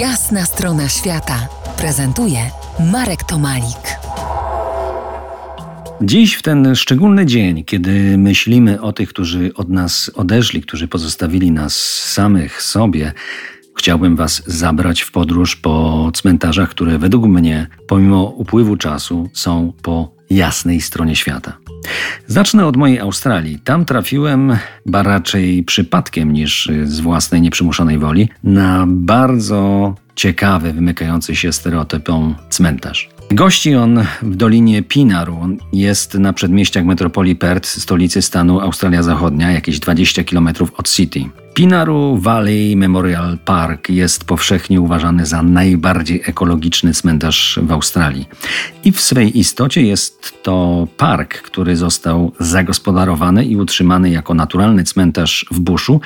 Jasna 0.00 0.44
strona 0.44 0.88
świata 0.88 1.48
prezentuje 1.78 2.38
Marek 2.92 3.24
Tomalik. 3.24 3.98
Dziś, 6.00 6.34
w 6.34 6.42
ten 6.42 6.74
szczególny 6.74 7.26
dzień, 7.26 7.64
kiedy 7.64 8.18
myślimy 8.18 8.80
o 8.80 8.92
tych, 8.92 9.08
którzy 9.08 9.50
od 9.54 9.68
nas 9.68 10.10
odeszli, 10.14 10.62
którzy 10.62 10.88
pozostawili 10.88 11.50
nas 11.52 11.76
samych 12.12 12.62
sobie, 12.62 13.12
chciałbym 13.78 14.16
Was 14.16 14.42
zabrać 14.46 15.02
w 15.02 15.12
podróż 15.12 15.56
po 15.56 16.10
cmentarzach, 16.14 16.70
które 16.70 16.98
według 16.98 17.26
mnie, 17.26 17.66
pomimo 17.86 18.24
upływu 18.24 18.76
czasu, 18.76 19.30
są 19.32 19.72
po 19.82 20.10
jasnej 20.30 20.80
stronie 20.80 21.16
świata. 21.16 21.58
Zacznę 22.26 22.66
od 22.66 22.76
mojej 22.76 22.98
Australii. 22.98 23.58
Tam 23.58 23.84
trafiłem, 23.84 24.56
ba 24.86 25.02
raczej 25.02 25.62
przypadkiem 25.62 26.32
niż 26.32 26.70
z 26.84 27.00
własnej 27.00 27.40
nieprzymuszonej 27.40 27.98
woli, 27.98 28.28
na 28.44 28.84
bardzo 28.88 29.94
ciekawy, 30.14 30.72
wymykający 30.72 31.36
się 31.36 31.52
stereotypom 31.52 32.34
cmentarz. 32.50 33.08
Gości 33.30 33.74
on 33.74 34.04
w 34.22 34.36
Dolinie 34.36 34.82
Pinaru. 34.82 35.56
Jest 35.72 36.14
na 36.14 36.32
przedmieściach 36.32 36.84
metropolii 36.84 37.36
Perth, 37.36 37.68
stolicy 37.68 38.22
stanu 38.22 38.60
Australia 38.60 39.02
Zachodnia, 39.02 39.50
jakieś 39.50 39.80
20 39.80 40.24
km 40.24 40.48
od 40.76 40.88
City. 40.88 41.20
Pinaru 41.56 42.16
Valley 42.16 42.76
Memorial 42.76 43.38
Park 43.44 43.88
jest 43.88 44.24
powszechnie 44.24 44.80
uważany 44.80 45.26
za 45.26 45.42
najbardziej 45.42 46.22
ekologiczny 46.26 46.94
cmentarz 46.94 47.60
w 47.62 47.72
Australii. 47.72 48.28
I 48.84 48.92
w 48.92 49.00
swej 49.00 49.38
istocie 49.38 49.82
jest 49.82 50.42
to 50.42 50.88
park, 50.96 51.42
który 51.42 51.76
został 51.76 52.32
zagospodarowany 52.40 53.44
i 53.44 53.56
utrzymany 53.56 54.10
jako 54.10 54.34
naturalny 54.34 54.84
cmentarz 54.84 55.46
w 55.50 55.60
buszu 55.60 56.00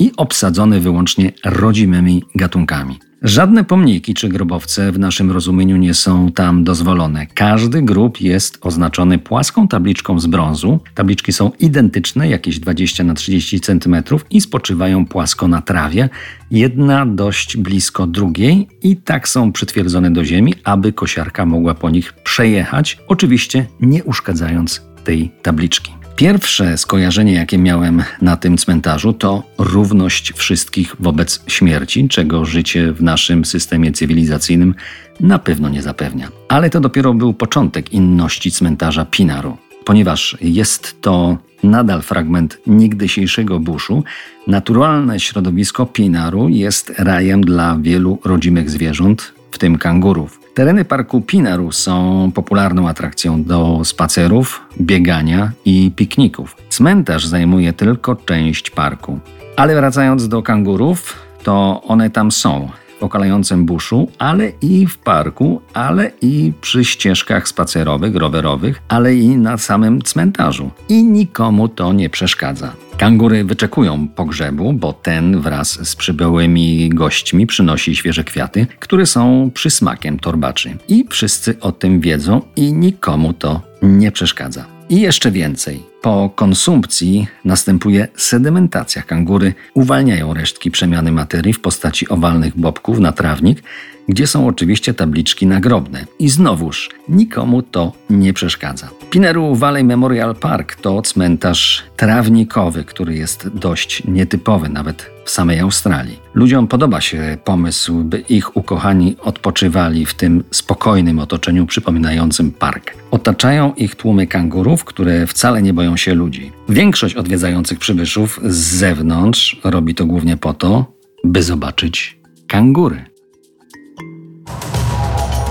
i 0.00 0.12
obsadzony 0.16 0.80
wyłącznie 0.80 1.32
rodzimymi 1.44 2.24
gatunkami. 2.34 2.98
Żadne 3.22 3.64
pomniki 3.64 4.14
czy 4.14 4.28
grobowce 4.28 4.92
w 4.92 4.98
naszym 4.98 5.30
rozumieniu 5.30 5.76
nie 5.76 5.94
są 5.94 6.32
tam 6.32 6.64
dozwolone. 6.64 7.26
Każdy 7.26 7.82
grób 7.82 8.20
jest 8.20 8.58
oznaczony 8.60 9.18
płaską 9.18 9.68
tabliczką 9.68 10.20
z 10.20 10.26
brązu. 10.26 10.80
Tabliczki 10.94 11.32
są 11.32 11.50
identyczne, 11.58 12.28
jakieś 12.28 12.58
20 12.58 13.04
na 13.04 13.14
30 13.14 13.60
cm 13.60 13.96
i 14.30 14.40
spoczywają 14.40 15.06
płasko 15.06 15.48
na 15.48 15.62
trawie, 15.62 16.08
jedna 16.50 17.06
dość 17.06 17.56
blisko 17.56 18.06
drugiej 18.06 18.68
i 18.82 18.96
tak 18.96 19.28
są 19.28 19.52
przytwierdzone 19.52 20.10
do 20.10 20.24
ziemi, 20.24 20.54
aby 20.64 20.92
kosiarka 20.92 21.46
mogła 21.46 21.74
po 21.74 21.90
nich 21.90 22.12
przejechać, 22.12 22.98
oczywiście 23.06 23.66
nie 23.80 24.04
uszkadzając 24.04 24.82
tej 25.04 25.32
tabliczki. 25.42 25.99
Pierwsze 26.20 26.78
skojarzenie, 26.78 27.32
jakie 27.32 27.58
miałem 27.58 28.02
na 28.22 28.36
tym 28.36 28.58
cmentarzu, 28.58 29.12
to 29.12 29.42
równość 29.58 30.32
wszystkich 30.32 30.96
wobec 30.98 31.42
śmierci, 31.46 32.08
czego 32.08 32.44
życie 32.44 32.92
w 32.92 33.02
naszym 33.02 33.44
systemie 33.44 33.92
cywilizacyjnym 33.92 34.74
na 35.20 35.38
pewno 35.38 35.68
nie 35.68 35.82
zapewnia. 35.82 36.28
Ale 36.48 36.70
to 36.70 36.80
dopiero 36.80 37.14
był 37.14 37.34
początek 37.34 37.92
inności 37.92 38.52
cmentarza 38.52 39.04
Pinaru. 39.04 39.56
Ponieważ 39.84 40.36
jest 40.40 41.00
to 41.00 41.38
nadal 41.62 42.02
fragment 42.02 42.58
niegdysiejszego 42.66 43.60
buszu, 43.60 44.04
naturalne 44.46 45.20
środowisko 45.20 45.86
Pinaru 45.86 46.48
jest 46.48 46.92
rajem 46.98 47.40
dla 47.40 47.78
wielu 47.82 48.18
rodzimych 48.24 48.70
zwierząt, 48.70 49.32
w 49.50 49.58
tym 49.58 49.78
kangurów. 49.78 50.39
Tereny 50.54 50.84
parku 50.84 51.20
Pinaru 51.20 51.72
są 51.72 52.30
popularną 52.34 52.88
atrakcją 52.88 53.42
do 53.42 53.84
spacerów, 53.84 54.60
biegania 54.80 55.52
i 55.64 55.92
pikników. 55.96 56.56
Cmentarz 56.68 57.26
zajmuje 57.26 57.72
tylko 57.72 58.16
część 58.16 58.70
parku. 58.70 59.18
Ale 59.56 59.74
wracając 59.74 60.28
do 60.28 60.42
kangurów, 60.42 61.16
to 61.42 61.82
one 61.84 62.10
tam 62.10 62.32
są, 62.32 62.70
okalającym 63.00 63.66
buszu, 63.66 64.08
ale 64.18 64.52
i 64.62 64.86
w 64.86 64.98
parku, 64.98 65.62
ale 65.74 66.10
i 66.22 66.52
przy 66.60 66.84
ścieżkach 66.84 67.48
spacerowych, 67.48 68.16
rowerowych, 68.16 68.82
ale 68.88 69.14
i 69.14 69.28
na 69.28 69.58
samym 69.58 70.02
cmentarzu. 70.02 70.70
I 70.88 71.04
nikomu 71.04 71.68
to 71.68 71.92
nie 71.92 72.10
przeszkadza. 72.10 72.72
Kangury 72.98 73.44
wyczekują 73.44 74.08
pogrzebu, 74.08 74.72
bo 74.72 74.92
ten 74.92 75.40
wraz 75.40 75.88
z 75.88 75.96
przybyłymi 75.96 76.88
gośćmi 76.88 77.46
przynosi 77.46 77.96
świeże 77.96 78.24
kwiaty, 78.24 78.66
które 78.80 79.06
są 79.06 79.50
przysmakiem 79.54 80.18
torbaczy. 80.18 80.76
I 80.88 81.06
wszyscy 81.10 81.60
o 81.60 81.72
tym 81.72 82.00
wiedzą 82.00 82.42
i 82.56 82.72
nikomu 82.72 83.32
to 83.32 83.60
nie 83.82 84.12
przeszkadza. 84.12 84.64
I 84.88 85.00
jeszcze 85.00 85.30
więcej. 85.30 85.82
Po 86.02 86.30
konsumpcji 86.34 87.26
następuje 87.44 88.08
sedymentacja. 88.16 89.02
Kangury 89.02 89.54
uwalniają 89.74 90.34
resztki 90.34 90.70
przemiany 90.70 91.12
materii 91.12 91.52
w 91.52 91.60
postaci 91.60 92.08
owalnych 92.08 92.56
bobków 92.56 92.98
na 92.98 93.12
trawnik, 93.12 93.62
gdzie 94.08 94.26
są 94.26 94.46
oczywiście 94.46 94.94
tabliczki 94.94 95.46
nagrobne. 95.46 96.06
I 96.18 96.28
znowuż 96.28 96.90
nikomu 97.08 97.62
to 97.62 97.92
nie 98.10 98.32
przeszkadza. 98.32 98.90
Pineru 99.10 99.54
Valley 99.54 99.84
Memorial 99.84 100.34
Park 100.34 100.74
to 100.74 101.02
cmentarz 101.02 101.84
trawnikowy, 101.96 102.84
który 102.84 103.14
jest 103.16 103.48
dość 103.48 104.02
nietypowy 104.04 104.68
nawet 104.68 105.10
w 105.24 105.30
samej 105.30 105.60
Australii. 105.60 106.18
Ludziom 106.34 106.68
podoba 106.68 107.00
się 107.00 107.38
pomysł, 107.44 108.04
by 108.04 108.18
ich 108.18 108.56
ukochani 108.56 109.16
odpoczywali 109.20 110.06
w 110.06 110.14
tym 110.14 110.44
spokojnym 110.50 111.18
otoczeniu 111.18 111.66
przypominającym 111.66 112.50
park. 112.50 112.94
Otaczają 113.10 113.74
ich 113.74 113.94
tłumy 113.94 114.26
kangurów, 114.26 114.84
które 114.84 115.26
wcale 115.26 115.62
nie 115.62 115.72
boją 115.90 115.96
się 115.96 116.14
ludzi. 116.14 116.52
Większość 116.68 117.14
odwiedzających 117.14 117.78
przybyszów 117.78 118.40
z 118.44 118.56
zewnątrz 118.56 119.60
robi 119.64 119.94
to 119.94 120.06
głównie 120.06 120.36
po 120.36 120.54
to, 120.54 120.92
by 121.24 121.42
zobaczyć 121.42 122.18
kangury. 122.46 123.04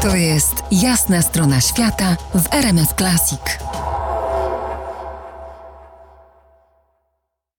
To 0.01 0.15
jest 0.15 0.63
jasna 0.71 1.21
strona 1.21 1.61
świata 1.61 2.17
w 2.35 2.53
RMS 2.53 2.93
Classic. 2.97 3.68